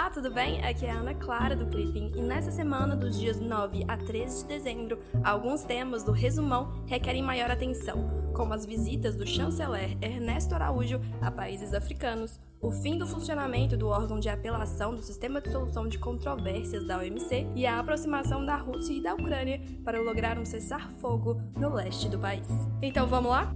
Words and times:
Olá, 0.00 0.08
tudo 0.08 0.30
bem? 0.30 0.64
Aqui 0.64 0.86
é 0.86 0.90
a 0.92 0.94
Ana 0.94 1.12
Clara 1.12 1.54
do 1.54 1.66
Clipping 1.66 2.12
e 2.16 2.22
nessa 2.22 2.50
semana, 2.50 2.96
dos 2.96 3.20
dias 3.20 3.38
9 3.38 3.84
a 3.86 3.98
13 3.98 4.42
de 4.42 4.48
dezembro, 4.48 4.98
alguns 5.22 5.62
temas 5.62 6.02
do 6.02 6.10
resumão 6.10 6.72
requerem 6.86 7.22
maior 7.22 7.50
atenção, 7.50 8.08
como 8.34 8.54
as 8.54 8.64
visitas 8.64 9.14
do 9.14 9.26
chanceler 9.26 9.98
Ernesto 10.00 10.54
Araújo 10.54 11.02
a 11.20 11.30
países 11.30 11.74
africanos, 11.74 12.40
o 12.62 12.72
fim 12.72 12.96
do 12.96 13.06
funcionamento 13.06 13.76
do 13.76 13.88
órgão 13.88 14.18
de 14.18 14.30
apelação 14.30 14.94
do 14.94 15.02
Sistema 15.02 15.38
de 15.38 15.52
Solução 15.52 15.86
de 15.86 15.98
Controvérsias 15.98 16.86
da 16.86 16.96
OMC 16.96 17.46
e 17.54 17.66
a 17.66 17.78
aproximação 17.78 18.42
da 18.42 18.56
Rússia 18.56 18.94
e 18.94 19.02
da 19.02 19.12
Ucrânia 19.12 19.60
para 19.84 20.00
lograr 20.00 20.38
um 20.38 20.46
cessar-fogo 20.46 21.38
no 21.58 21.74
leste 21.74 22.08
do 22.08 22.18
país. 22.18 22.48
Então 22.80 23.06
vamos 23.06 23.30
lá? 23.30 23.54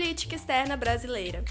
Política 0.00 0.34
externa 0.34 0.78
brasileira. 0.78 1.44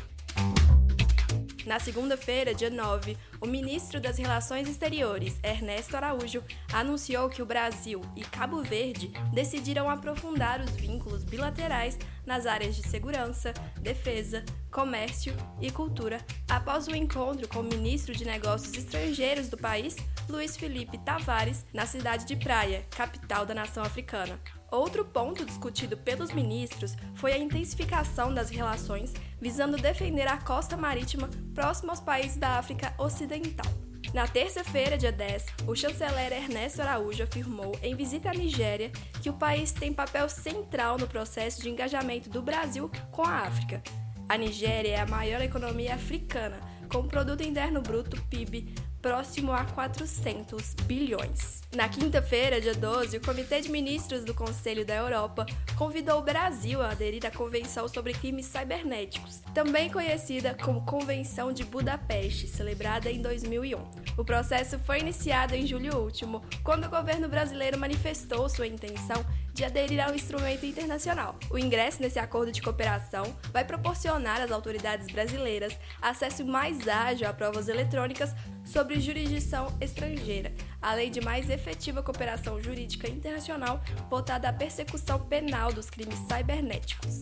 Na 1.67 1.79
segunda-feira, 1.79 2.51
dia 2.51 2.71
9, 2.71 3.15
o 3.39 3.45
ministro 3.45 4.01
das 4.01 4.17
Relações 4.17 4.67
Exteriores, 4.67 5.39
Ernesto 5.43 5.95
Araújo, 5.95 6.43
anunciou 6.73 7.29
que 7.29 7.43
o 7.43 7.45
Brasil 7.45 8.01
e 8.15 8.21
Cabo 8.21 8.63
Verde 8.63 9.11
decidiram 9.31 9.87
aprofundar 9.87 10.61
os 10.61 10.71
vínculos 10.71 11.23
bilaterais 11.23 11.95
nas 12.25 12.47
áreas 12.47 12.75
de 12.75 12.81
segurança, 12.87 13.53
defesa, 13.79 14.43
comércio 14.71 15.31
e 15.61 15.69
cultura 15.69 16.17
após 16.49 16.87
o 16.87 16.95
encontro 16.95 17.47
com 17.47 17.59
o 17.59 17.63
ministro 17.63 18.15
de 18.15 18.25
Negócios 18.25 18.73
Estrangeiros 18.73 19.47
do 19.47 19.57
país, 19.57 19.95
Luiz 20.27 20.57
Felipe 20.57 20.97
Tavares, 20.97 21.67
na 21.71 21.85
cidade 21.85 22.25
de 22.25 22.35
Praia, 22.35 22.83
capital 22.89 23.45
da 23.45 23.53
nação 23.53 23.83
africana. 23.83 24.39
Outro 24.71 25.03
ponto 25.03 25.43
discutido 25.43 25.97
pelos 25.97 26.31
ministros 26.31 26.95
foi 27.15 27.33
a 27.33 27.37
intensificação 27.37 28.33
das 28.33 28.49
relações 28.49 29.13
visando 29.41 29.77
defender 29.77 30.27
a 30.27 30.37
costa 30.37 30.77
marítima 30.77 31.29
próxima 31.55 31.91
aos 31.91 31.99
países 31.99 32.37
da 32.37 32.59
África 32.59 32.93
Ocidental. 32.97 33.65
Na 34.13 34.27
terça-feira, 34.27 34.97
dia 34.97 35.11
10, 35.11 35.45
o 35.67 35.75
chanceler 35.75 36.33
Ernesto 36.33 36.81
Araújo 36.81 37.23
afirmou, 37.23 37.77
em 37.81 37.95
visita 37.95 38.29
à 38.29 38.33
Nigéria, 38.33 38.91
que 39.21 39.29
o 39.29 39.33
país 39.33 39.71
tem 39.71 39.93
papel 39.93 40.27
central 40.29 40.97
no 40.97 41.07
processo 41.07 41.61
de 41.61 41.69
engajamento 41.69 42.29
do 42.29 42.41
Brasil 42.41 42.89
com 43.11 43.23
a 43.23 43.41
África. 43.41 43.83
A 44.27 44.37
Nigéria 44.37 44.95
é 44.95 44.99
a 44.99 45.05
maior 45.05 45.41
economia 45.41 45.95
africana, 45.95 46.59
com 46.91 47.07
produto 47.07 47.41
interno 47.41 47.81
bruto 47.81 48.19
PIB 48.23 48.73
próximo 49.01 49.51
a 49.51 49.63
400 49.65 50.73
bilhões. 50.85 51.61
Na 51.75 51.87
quinta-feira, 51.87 52.59
dia 52.59 52.73
12, 52.73 53.17
o 53.17 53.21
Comitê 53.21 53.61
de 53.61 53.69
Ministros 53.69 54.25
do 54.25 54.33
Conselho 54.33 54.85
da 54.85 54.95
Europa 54.95 55.45
convidou 55.77 56.19
o 56.19 56.23
Brasil 56.23 56.81
a 56.81 56.89
aderir 56.89 57.25
à 57.25 57.31
Convenção 57.31 57.87
sobre 57.87 58.13
Crimes 58.13 58.47
Cibernéticos, 58.47 59.41
também 59.53 59.89
conhecida 59.89 60.55
como 60.55 60.85
Convenção 60.85 61.53
de 61.53 61.63
Budapeste, 61.63 62.47
celebrada 62.47 63.11
em 63.11 63.21
2001. 63.21 63.77
O 64.17 64.25
processo 64.25 64.79
foi 64.79 64.99
iniciado 64.99 65.55
em 65.55 65.67
julho 65.67 65.97
último, 65.97 66.43
quando 66.63 66.85
o 66.85 66.89
governo 66.89 67.29
brasileiro 67.29 67.77
manifestou 67.77 68.49
sua 68.49 68.67
intenção 68.67 69.23
de 69.53 69.63
aderir 69.63 69.99
ao 70.03 70.15
instrumento 70.15 70.65
internacional. 70.65 71.35
O 71.51 71.57
ingresso 71.57 72.01
nesse 72.01 72.17
acordo 72.17 72.51
de 72.51 72.61
cooperação 72.61 73.23
vai 73.51 73.65
proporcionar 73.65 74.41
às 74.41 74.51
autoridades 74.51 75.07
brasileiras 75.07 75.77
acesso 76.01 76.45
mais 76.45 76.87
ágil 76.87 77.27
a 77.27 77.33
provas 77.33 77.67
eletrônicas 77.67 78.33
sobre 78.71 78.99
jurisdição 78.99 79.75
estrangeira, 79.81 80.53
além 80.81 81.11
de 81.11 81.19
mais 81.21 81.49
efetiva 81.49 82.03
cooperação 82.03 82.61
jurídica 82.61 83.09
internacional 83.09 83.81
voltada 84.09 84.47
à 84.47 84.53
persecução 84.53 85.19
penal 85.19 85.73
dos 85.73 85.89
crimes 85.89 86.19
cibernéticos. 86.19 87.21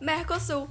Mercosul 0.00 0.68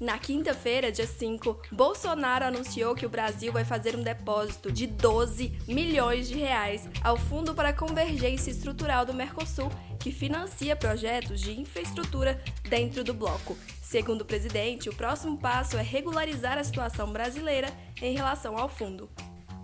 na 0.00 0.16
quinta-feira, 0.16 0.92
dia 0.92 1.08
5, 1.08 1.60
Bolsonaro 1.72 2.44
anunciou 2.44 2.94
que 2.94 3.04
o 3.04 3.08
Brasil 3.08 3.52
vai 3.52 3.64
fazer 3.64 3.96
um 3.96 4.02
depósito 4.02 4.70
de 4.70 4.86
12 4.86 5.58
milhões 5.66 6.28
de 6.28 6.36
reais 6.36 6.88
ao 7.02 7.16
Fundo 7.16 7.52
para 7.52 7.70
a 7.70 7.72
Convergência 7.72 8.52
Estrutural 8.52 9.04
do 9.04 9.12
Mercosul, 9.12 9.72
que 9.98 10.12
financia 10.12 10.76
projetos 10.76 11.40
de 11.40 11.58
infraestrutura 11.58 12.40
dentro 12.68 13.02
do 13.02 13.12
bloco. 13.12 13.58
Segundo 13.82 14.20
o 14.20 14.24
presidente, 14.24 14.88
o 14.88 14.94
próximo 14.94 15.36
passo 15.36 15.76
é 15.76 15.82
regularizar 15.82 16.58
a 16.58 16.64
situação 16.64 17.12
brasileira 17.12 17.68
em 18.00 18.14
relação 18.14 18.56
ao 18.56 18.68
fundo. 18.68 19.10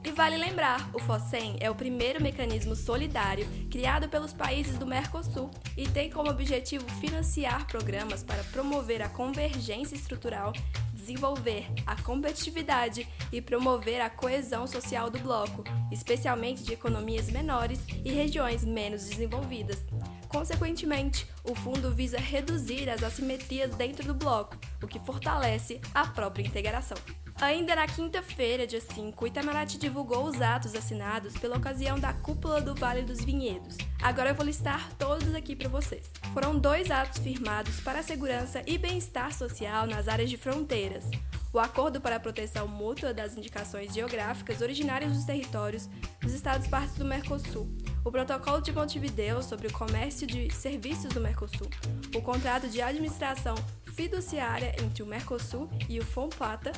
E 0.04 0.12
vale 0.12 0.36
lembrar, 0.36 0.90
o 0.92 0.98
FOSEM 0.98 1.56
é 1.60 1.70
o 1.70 1.74
primeiro 1.74 2.22
mecanismo 2.22 2.76
solidário 2.76 3.48
criado 3.70 4.06
pelos 4.06 4.34
países 4.34 4.76
do 4.76 4.86
Mercosul 4.86 5.50
e 5.78 5.88
tem 5.88 6.10
como 6.10 6.30
objetivo 6.30 6.86
financiar 7.00 7.66
programas 7.66 8.22
para 8.22 8.44
promover 8.44 9.00
a 9.00 9.08
convergência 9.08 9.94
estrutural, 9.94 10.52
desenvolver 10.92 11.66
a 11.86 11.96
competitividade 12.02 13.08
e 13.32 13.40
promover 13.40 14.02
a 14.02 14.10
coesão 14.10 14.66
social 14.66 15.08
do 15.08 15.18
bloco, 15.18 15.64
especialmente 15.90 16.62
de 16.62 16.74
economias 16.74 17.30
menores 17.30 17.80
e 18.04 18.12
regiões 18.12 18.62
menos 18.62 19.08
desenvolvidas. 19.08 19.82
Consequentemente, 20.28 21.26
o 21.42 21.54
fundo 21.54 21.94
visa 21.94 22.18
reduzir 22.18 22.90
as 22.90 23.02
assimetrias 23.02 23.74
dentro 23.74 24.06
do 24.06 24.14
bloco, 24.14 24.58
o 24.82 24.86
que 24.86 24.98
fortalece 24.98 25.80
a 25.94 26.06
própria 26.06 26.46
integração. 26.46 26.98
Ainda 27.40 27.74
na 27.74 27.86
quinta-feira, 27.86 28.66
dia 28.66 28.80
5, 28.80 29.26
Itamaraty 29.26 29.76
divulgou 29.76 30.24
os 30.24 30.40
atos 30.40 30.74
assinados 30.74 31.36
pela 31.36 31.56
ocasião 31.56 31.98
da 31.98 32.12
cúpula 32.12 32.60
do 32.60 32.74
Vale 32.76 33.02
dos 33.02 33.24
Vinhedos. 33.24 33.76
Agora 34.00 34.30
eu 34.30 34.34
vou 34.34 34.46
listar 34.46 34.92
todos 34.96 35.34
aqui 35.34 35.56
para 35.56 35.68
vocês. 35.68 36.10
Foram 36.32 36.56
dois 36.56 36.90
atos 36.92 37.18
firmados 37.18 37.80
para 37.80 37.98
a 37.98 38.02
segurança 38.04 38.62
e 38.66 38.78
bem-estar 38.78 39.32
social 39.32 39.84
nas 39.86 40.06
áreas 40.06 40.30
de 40.30 40.36
fronteiras. 40.36 41.10
O 41.52 41.58
Acordo 41.58 42.00
para 42.00 42.16
a 42.16 42.20
Proteção 42.20 42.68
Mútua 42.68 43.12
das 43.12 43.36
Indicações 43.36 43.92
Geográficas 43.92 44.60
Originárias 44.60 45.12
dos 45.12 45.24
Territórios 45.24 45.88
dos 46.20 46.32
Estados 46.32 46.68
Partes 46.68 46.94
do 46.96 47.04
Mercosul, 47.04 47.68
o 48.04 48.10
Protocolo 48.10 48.60
de 48.60 48.72
Montevideo 48.72 49.42
sobre 49.42 49.66
o 49.66 49.72
Comércio 49.72 50.26
de 50.26 50.52
Serviços 50.52 51.12
do 51.12 51.20
Mercosul, 51.20 51.68
o 52.14 52.22
Contrato 52.22 52.68
de 52.68 52.80
Administração 52.80 53.54
Fiduciária 53.94 54.74
entre 54.82 55.02
o 55.02 55.06
Mercosul 55.06 55.70
e 55.88 56.00
o 56.00 56.04
FOMPATA 56.04 56.72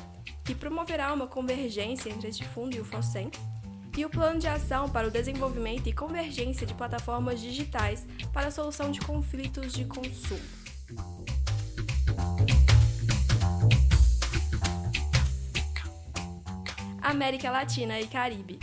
que 0.47 0.55
promoverá 0.55 1.13
uma 1.13 1.27
convergência 1.27 2.09
entre 2.09 2.29
este 2.29 2.45
fundo 2.45 2.73
e 2.73 2.79
o 2.79 2.85
FOSEM, 2.85 3.29
e 3.97 4.05
o 4.05 4.09
Plano 4.09 4.39
de 4.39 4.47
Ação 4.47 4.89
para 4.89 5.05
o 5.05 5.11
Desenvolvimento 5.11 5.89
e 5.89 5.91
Convergência 5.91 6.65
de 6.65 6.73
Plataformas 6.73 7.41
Digitais 7.41 8.07
para 8.31 8.47
a 8.47 8.51
Solução 8.51 8.89
de 8.89 9.01
Conflitos 9.01 9.73
de 9.73 9.83
Consumo. 9.83 10.39
América 17.01 17.51
Latina 17.51 17.99
e 17.99 18.07
Caribe. 18.07 18.57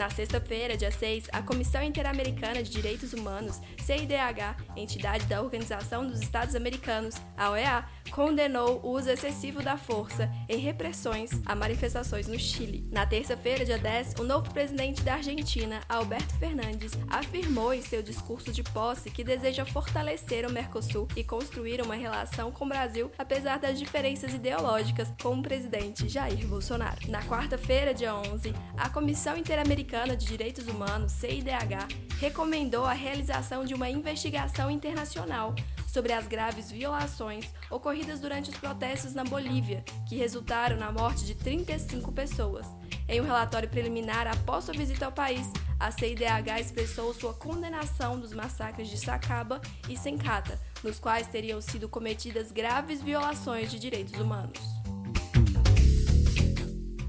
Na 0.00 0.08
sexta-feira, 0.08 0.78
dia 0.78 0.90
6, 0.90 1.28
a 1.30 1.42
Comissão 1.42 1.82
Interamericana 1.82 2.62
de 2.62 2.70
Direitos 2.70 3.12
Humanos, 3.12 3.60
CIDH, 3.84 4.56
entidade 4.74 5.26
da 5.26 5.42
Organização 5.42 6.06
dos 6.06 6.22
Estados 6.22 6.54
Americanos, 6.54 7.16
a 7.36 7.50
OEA, 7.50 7.84
condenou 8.10 8.80
o 8.82 8.90
uso 8.90 9.10
excessivo 9.10 9.62
da 9.62 9.76
força 9.76 10.30
em 10.48 10.58
repressões 10.58 11.30
a 11.46 11.54
manifestações 11.54 12.26
no 12.26 12.38
Chile. 12.38 12.86
Na 12.90 13.06
terça-feira, 13.06 13.64
dia 13.64 13.78
10, 13.78 14.14
o 14.18 14.24
novo 14.24 14.52
presidente 14.52 15.02
da 15.02 15.14
Argentina, 15.14 15.80
Alberto 15.88 16.34
Fernandes, 16.34 16.92
afirmou 17.08 17.72
em 17.72 17.82
seu 17.82 18.02
discurso 18.02 18.52
de 18.52 18.62
posse 18.62 19.10
que 19.10 19.24
deseja 19.24 19.64
fortalecer 19.64 20.46
o 20.46 20.52
Mercosul 20.52 21.08
e 21.16 21.24
construir 21.24 21.80
uma 21.80 21.94
relação 21.94 22.50
com 22.50 22.64
o 22.64 22.68
Brasil, 22.68 23.10
apesar 23.16 23.58
das 23.58 23.78
diferenças 23.78 24.34
ideológicas 24.34 25.12
com 25.22 25.38
o 25.38 25.42
presidente 25.42 26.08
Jair 26.08 26.46
Bolsonaro. 26.46 26.98
Na 27.08 27.22
quarta-feira, 27.22 27.94
dia 27.94 28.14
11, 28.14 28.52
a 28.76 28.88
Comissão 28.88 29.36
Interamericana 29.36 30.16
de 30.16 30.26
Direitos 30.26 30.66
Humanos, 30.66 31.12
CIDH, 31.12 31.88
recomendou 32.20 32.84
a 32.84 32.92
realização 32.92 33.64
de 33.64 33.74
uma 33.74 33.88
investigação 33.88 34.70
internacional 34.70 35.54
sobre 35.90 36.12
as 36.12 36.26
graves 36.26 36.70
violações 36.70 37.52
ocorridas 37.70 38.20
durante 38.20 38.50
os 38.50 38.56
protestos 38.56 39.14
na 39.14 39.24
Bolívia, 39.24 39.84
que 40.08 40.16
resultaram 40.16 40.76
na 40.76 40.92
morte 40.92 41.24
de 41.24 41.34
35 41.34 42.12
pessoas. 42.12 42.66
Em 43.08 43.20
um 43.20 43.24
relatório 43.24 43.68
preliminar 43.68 44.26
após 44.26 44.64
sua 44.64 44.74
visita 44.74 45.06
ao 45.06 45.12
país, 45.12 45.46
a 45.78 45.90
CIDH 45.90 46.60
expressou 46.60 47.12
sua 47.12 47.34
condenação 47.34 48.20
dos 48.20 48.32
massacres 48.32 48.88
de 48.88 48.96
Sacaba 48.96 49.60
e 49.88 49.96
Sencata, 49.96 50.60
nos 50.84 51.00
quais 51.00 51.26
teriam 51.26 51.60
sido 51.60 51.88
cometidas 51.88 52.52
graves 52.52 53.02
violações 53.02 53.70
de 53.70 53.78
direitos 53.78 54.14
humanos. 54.14 54.60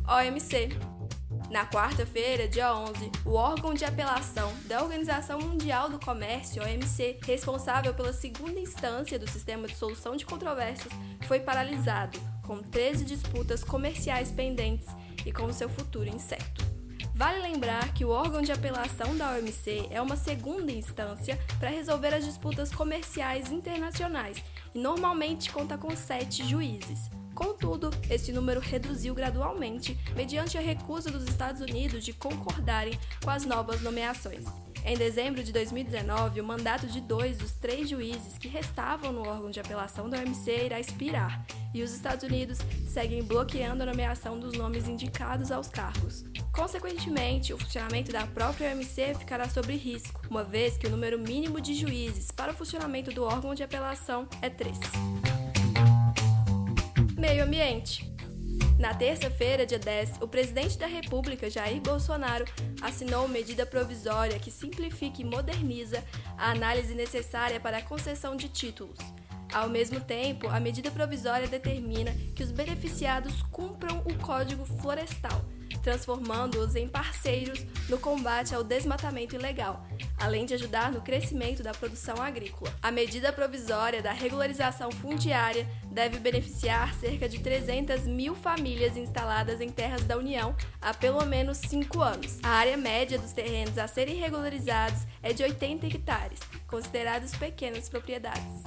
OMC 0.07 0.90
na 1.51 1.65
quarta-feira, 1.65 2.47
dia 2.47 2.73
11, 2.73 3.11
o 3.25 3.33
órgão 3.33 3.73
de 3.73 3.83
apelação 3.83 4.53
da 4.67 4.81
Organização 4.81 5.37
Mundial 5.37 5.89
do 5.89 5.99
Comércio, 5.99 6.63
OMC, 6.63 7.19
responsável 7.23 7.93
pela 7.93 8.13
segunda 8.13 8.57
instância 8.57 9.19
do 9.19 9.29
sistema 9.29 9.67
de 9.67 9.75
solução 9.75 10.15
de 10.15 10.25
controvérsias, 10.25 10.93
foi 11.27 11.41
paralisado, 11.41 12.17
com 12.47 12.59
13 12.59 13.03
disputas 13.03 13.65
comerciais 13.65 14.31
pendentes 14.31 14.87
e 15.25 15.31
com 15.33 15.51
seu 15.51 15.67
futuro 15.67 16.07
incerto. 16.07 16.63
Vale 17.13 17.39
lembrar 17.39 17.93
que 17.93 18.05
o 18.05 18.09
órgão 18.09 18.41
de 18.41 18.53
apelação 18.53 19.15
da 19.17 19.31
OMC 19.31 19.89
é 19.91 20.01
uma 20.01 20.15
segunda 20.15 20.71
instância 20.71 21.37
para 21.59 21.69
resolver 21.69 22.13
as 22.13 22.23
disputas 22.23 22.73
comerciais 22.73 23.51
internacionais 23.51 24.41
e 24.73 24.79
normalmente 24.79 25.51
conta 25.51 25.77
com 25.77 25.93
sete 25.97 26.47
juízes. 26.47 27.09
Contudo, 27.41 27.89
esse 28.07 28.31
número 28.31 28.59
reduziu 28.59 29.15
gradualmente 29.15 29.97
mediante 30.15 30.59
a 30.59 30.61
recusa 30.61 31.09
dos 31.09 31.23
Estados 31.23 31.59
Unidos 31.59 32.05
de 32.05 32.13
concordarem 32.13 32.99
com 33.23 33.31
as 33.31 33.45
novas 33.45 33.81
nomeações. 33.81 34.45
Em 34.85 34.95
dezembro 34.95 35.43
de 35.43 35.51
2019, 35.51 36.39
o 36.39 36.43
mandato 36.43 36.85
de 36.85 37.01
dois 37.01 37.39
dos 37.39 37.53
três 37.53 37.89
juízes 37.89 38.37
que 38.37 38.47
restavam 38.47 39.11
no 39.11 39.27
órgão 39.27 39.49
de 39.49 39.59
apelação 39.59 40.07
da 40.07 40.19
OMC 40.19 40.65
irá 40.65 40.79
expirar, 40.79 41.43
e 41.73 41.81
os 41.81 41.91
Estados 41.91 42.23
Unidos 42.23 42.59
seguem 42.87 43.23
bloqueando 43.23 43.81
a 43.81 43.87
nomeação 43.87 44.39
dos 44.39 44.53
nomes 44.53 44.87
indicados 44.87 45.51
aos 45.51 45.67
cargos. 45.67 46.23
Consequentemente, 46.53 47.53
o 47.53 47.57
funcionamento 47.57 48.11
da 48.11 48.27
própria 48.27 48.71
OMC 48.71 49.15
ficará 49.17 49.49
sob 49.49 49.75
risco, 49.75 50.21
uma 50.29 50.43
vez 50.43 50.77
que 50.77 50.85
o 50.85 50.91
número 50.91 51.17
mínimo 51.17 51.59
de 51.59 51.73
juízes 51.73 52.31
para 52.31 52.51
o 52.51 52.55
funcionamento 52.55 53.11
do 53.11 53.23
órgão 53.23 53.55
de 53.55 53.63
apelação 53.63 54.27
é 54.43 54.49
três. 54.49 54.77
Meio 57.21 57.43
Ambiente 57.43 58.11
na 58.79 58.95
terça-feira, 58.95 59.63
dia 59.63 59.77
10, 59.77 60.13
o 60.21 60.27
presidente 60.27 60.75
da 60.75 60.87
República, 60.87 61.51
Jair 61.51 61.79
Bolsonaro, 61.79 62.45
assinou 62.81 63.27
medida 63.27 63.63
provisória 63.63 64.39
que 64.39 64.49
simplifica 64.49 65.21
e 65.21 65.23
moderniza 65.23 66.03
a 66.35 66.49
análise 66.49 66.95
necessária 66.95 67.59
para 67.59 67.77
a 67.77 67.81
concessão 67.83 68.35
de 68.35 68.49
títulos. 68.49 68.97
Ao 69.53 69.69
mesmo 69.69 69.99
tempo, 69.99 70.47
a 70.47 70.59
medida 70.59 70.89
provisória 70.89 71.47
determina 71.47 72.11
que 72.35 72.41
os 72.41 72.51
beneficiados 72.51 73.43
cumpram 73.51 73.99
o 73.99 74.15
Código 74.15 74.65
Florestal, 74.65 75.45
transformando-os 75.83 76.75
em 76.75 76.87
parceiros 76.87 77.63
no 77.87 77.99
combate 77.99 78.55
ao 78.55 78.63
desmatamento 78.63 79.35
ilegal, 79.35 79.85
além 80.21 80.45
de 80.45 80.53
ajudar 80.53 80.91
no 80.91 81.01
crescimento 81.01 81.63
da 81.63 81.73
produção 81.73 82.21
agrícola. 82.21 82.71
A 82.81 82.91
medida 82.91 83.33
provisória 83.33 84.01
da 84.01 84.11
regularização 84.11 84.91
fundiária 84.91 85.67
deve 85.85 86.19
beneficiar 86.19 86.93
cerca 86.95 87.27
de 87.27 87.39
300 87.39 88.05
mil 88.05 88.35
famílias 88.35 88.95
instaladas 88.95 89.59
em 89.59 89.69
terras 89.69 90.03
da 90.03 90.17
União 90.17 90.55
há 90.79 90.93
pelo 90.93 91.25
menos 91.25 91.57
cinco 91.57 92.01
anos. 92.01 92.37
A 92.43 92.49
área 92.49 92.77
média 92.77 93.17
dos 93.17 93.33
terrenos 93.33 93.77
a 93.77 93.87
serem 93.87 94.15
regularizados 94.15 95.01
é 95.23 95.33
de 95.33 95.43
80 95.43 95.87
hectares, 95.87 96.39
considerados 96.67 97.35
pequenas 97.35 97.89
propriedades. 97.89 98.63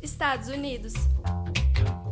Estados 0.00 0.48
Unidos. 0.48 0.92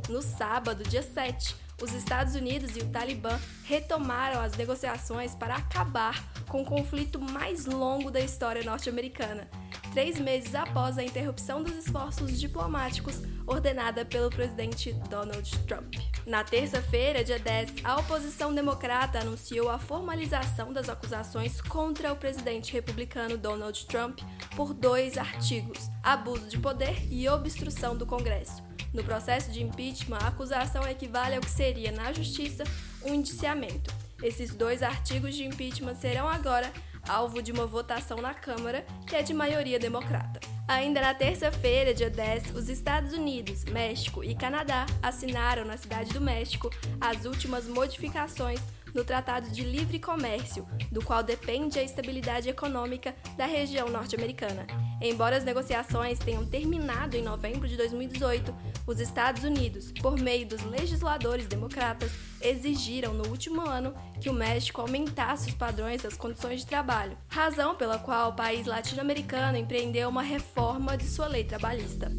No 0.08 0.22
sábado, 0.22 0.82
dia 0.82 1.02
7, 1.02 1.54
os 1.80 1.92
Estados 1.92 2.34
Unidos 2.34 2.76
e 2.76 2.80
o 2.80 2.88
Talibã 2.88 3.38
retomaram 3.64 4.40
as 4.40 4.56
negociações 4.56 5.34
para 5.34 5.56
acabar 5.56 6.22
com 6.48 6.62
o 6.62 6.64
conflito 6.64 7.20
mais 7.20 7.66
longo 7.66 8.10
da 8.10 8.20
história 8.20 8.62
norte-americana, 8.62 9.48
três 9.92 10.18
meses 10.18 10.54
após 10.54 10.98
a 10.98 11.04
interrupção 11.04 11.62
dos 11.62 11.76
esforços 11.76 12.38
diplomáticos 12.38 13.22
ordenada 13.46 14.04
pelo 14.04 14.30
presidente 14.30 14.92
Donald 15.08 15.58
Trump. 15.66 15.94
Na 16.26 16.44
terça-feira, 16.44 17.24
dia 17.24 17.38
10, 17.38 17.84
a 17.84 17.96
oposição 17.98 18.54
democrata 18.54 19.20
anunciou 19.20 19.68
a 19.68 19.78
formalização 19.78 20.72
das 20.72 20.88
acusações 20.88 21.60
contra 21.60 22.12
o 22.12 22.16
presidente 22.16 22.72
republicano 22.72 23.36
Donald 23.36 23.86
Trump 23.86 24.20
por 24.54 24.74
dois 24.74 25.16
artigos: 25.16 25.88
abuso 26.02 26.48
de 26.48 26.58
poder 26.58 27.06
e 27.10 27.28
obstrução 27.28 27.96
do 27.96 28.06
Congresso. 28.06 28.69
No 28.92 29.04
processo 29.04 29.50
de 29.52 29.62
impeachment, 29.62 30.18
a 30.18 30.28
acusação 30.28 30.86
equivale 30.88 31.36
ao 31.36 31.40
que 31.40 31.50
seria, 31.50 31.92
na 31.92 32.12
justiça, 32.12 32.64
um 33.04 33.14
indiciamento. 33.14 33.94
Esses 34.22 34.54
dois 34.54 34.82
artigos 34.82 35.34
de 35.34 35.44
impeachment 35.44 35.94
serão 35.94 36.28
agora 36.28 36.70
alvo 37.08 37.42
de 37.42 37.52
uma 37.52 37.66
votação 37.66 38.20
na 38.20 38.34
Câmara, 38.34 38.84
que 39.06 39.16
é 39.16 39.22
de 39.22 39.32
maioria 39.32 39.78
democrata. 39.78 40.40
Ainda 40.68 41.00
na 41.00 41.14
terça-feira, 41.14 41.94
dia 41.94 42.10
10, 42.10 42.54
os 42.54 42.68
Estados 42.68 43.12
Unidos, 43.12 43.64
México 43.64 44.22
e 44.22 44.34
Canadá 44.34 44.86
assinaram 45.02 45.64
na 45.64 45.76
Cidade 45.76 46.12
do 46.12 46.20
México 46.20 46.70
as 47.00 47.24
últimas 47.24 47.66
modificações 47.66 48.60
no 48.94 49.04
Tratado 49.04 49.48
de 49.50 49.62
Livre 49.62 49.98
Comércio, 49.98 50.66
do 50.90 51.04
qual 51.04 51.22
depende 51.22 51.78
a 51.78 51.82
estabilidade 51.82 52.48
econômica 52.48 53.14
da 53.36 53.46
região 53.46 53.88
norte-americana. 53.88 54.66
Embora 55.00 55.36
as 55.36 55.44
negociações 55.44 56.18
tenham 56.18 56.44
terminado 56.44 57.16
em 57.16 57.22
novembro 57.22 57.66
de 57.66 57.76
2018, 57.76 58.54
os 58.86 59.00
Estados 59.00 59.44
Unidos, 59.44 59.92
por 60.00 60.18
meio 60.18 60.46
dos 60.46 60.62
legisladores 60.62 61.46
democratas, 61.46 62.10
exigiram 62.40 63.14
no 63.14 63.28
último 63.28 63.60
ano 63.60 63.94
que 64.20 64.28
o 64.28 64.34
México 64.34 64.80
aumentasse 64.80 65.48
os 65.50 65.54
padrões 65.54 66.02
das 66.02 66.16
condições 66.16 66.60
de 66.60 66.66
trabalho, 66.66 67.16
razão 67.28 67.74
pela 67.74 67.98
qual 67.98 68.30
o 68.30 68.36
país 68.36 68.66
latino-americano 68.66 69.56
empreendeu 69.56 70.08
uma 70.08 70.22
reforma 70.22 70.96
de 70.96 71.04
sua 71.04 71.26
lei 71.26 71.44
trabalhista. 71.44 72.10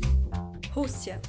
Rússia. 0.72 1.22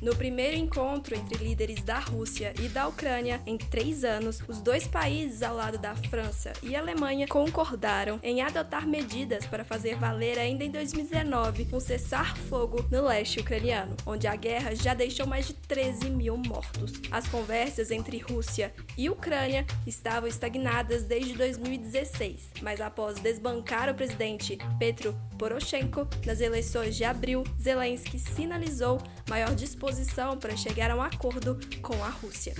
No 0.00 0.14
primeiro 0.14 0.56
encontro 0.56 1.16
entre 1.16 1.42
líderes 1.42 1.82
da 1.82 1.98
Rússia 1.98 2.54
e 2.62 2.68
da 2.68 2.86
Ucrânia 2.86 3.40
em 3.44 3.58
três 3.58 4.04
anos, 4.04 4.40
os 4.46 4.60
dois 4.60 4.86
países, 4.86 5.42
ao 5.42 5.56
lado 5.56 5.76
da 5.76 5.96
França 5.96 6.52
e 6.62 6.76
Alemanha, 6.76 7.26
concordaram 7.26 8.20
em 8.22 8.40
adotar 8.40 8.86
medidas 8.86 9.44
para 9.46 9.64
fazer 9.64 9.96
valer 9.96 10.38
ainda 10.38 10.62
em 10.62 10.70
2019 10.70 11.68
um 11.72 11.80
cessar-fogo 11.80 12.86
no 12.92 13.06
leste 13.06 13.40
ucraniano, 13.40 13.96
onde 14.06 14.28
a 14.28 14.36
guerra 14.36 14.74
já 14.74 14.94
deixou 14.94 15.26
mais 15.26 15.48
de 15.48 15.54
13 15.54 16.10
mil 16.10 16.36
mortos. 16.36 16.92
As 17.10 17.26
conversas 17.26 17.90
entre 17.90 18.18
Rússia 18.18 18.72
e 18.96 19.10
Ucrânia 19.10 19.66
estavam 19.84 20.28
estagnadas 20.28 21.02
desde 21.02 21.34
2016, 21.34 22.50
mas 22.62 22.80
após 22.80 23.18
desbancar 23.18 23.90
o 23.90 23.94
presidente 23.94 24.58
Petro 24.78 25.16
Poroshenko 25.38 26.06
nas 26.26 26.40
eleições 26.40 26.96
de 26.96 27.04
abril, 27.04 27.44
Zelensky 27.58 28.18
sinalizou 28.18 29.00
maior 29.28 29.54
disposição 29.54 30.36
para 30.36 30.56
chegar 30.56 30.90
a 30.90 30.96
um 30.96 31.02
acordo 31.02 31.58
com 31.80 31.94
a 32.04 32.08
Rússia. 32.08 32.54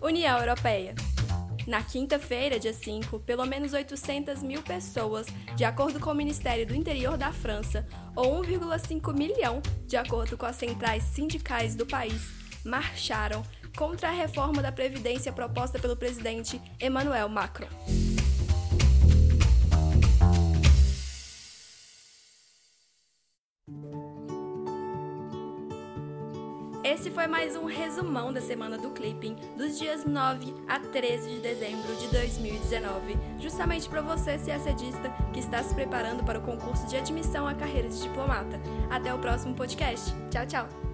União 0.00 0.38
Europeia. 0.38 0.94
Na 1.66 1.82
quinta-feira, 1.82 2.58
dia 2.58 2.72
5, 2.72 3.20
pelo 3.20 3.44
menos 3.44 3.74
800 3.74 4.42
mil 4.42 4.62
pessoas, 4.62 5.26
de 5.54 5.64
acordo 5.64 6.00
com 6.00 6.10
o 6.10 6.14
Ministério 6.14 6.66
do 6.66 6.74
Interior 6.74 7.18
da 7.18 7.30
França, 7.30 7.86
ou 8.16 8.42
1,5 8.42 9.12
milhão, 9.12 9.60
de 9.86 9.96
acordo 9.96 10.38
com 10.38 10.46
as 10.46 10.56
centrais 10.56 11.02
sindicais 11.02 11.74
do 11.74 11.84
país, 11.84 12.30
marcharam 12.64 13.42
contra 13.76 14.08
a 14.08 14.12
reforma 14.12 14.62
da 14.62 14.72
Previdência 14.72 15.30
proposta 15.30 15.78
pelo 15.78 15.96
presidente 15.96 16.58
Emmanuel 16.80 17.28
Macron. 17.28 17.68
Esse 26.98 27.12
foi 27.12 27.28
mais 27.28 27.54
um 27.54 27.64
resumão 27.64 28.32
da 28.32 28.40
semana 28.40 28.76
do 28.76 28.90
Clipping, 28.90 29.36
dos 29.56 29.78
dias 29.78 30.04
9 30.04 30.52
a 30.66 30.80
13 30.80 31.30
de 31.30 31.38
dezembro 31.38 31.94
de 31.94 32.08
2019, 32.08 33.16
justamente 33.38 33.88
para 33.88 34.00
você, 34.00 34.36
CACDista, 34.36 35.08
que 35.32 35.38
está 35.38 35.62
se 35.62 35.72
preparando 35.72 36.24
para 36.24 36.40
o 36.40 36.42
concurso 36.42 36.88
de 36.88 36.96
admissão 36.96 37.46
à 37.46 37.54
carreira 37.54 37.88
de 37.88 38.02
diplomata. 38.02 38.60
Até 38.90 39.14
o 39.14 39.18
próximo 39.20 39.54
podcast. 39.54 40.12
Tchau, 40.28 40.44
tchau! 40.44 40.87